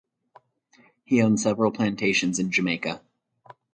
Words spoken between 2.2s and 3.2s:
in Jamaica.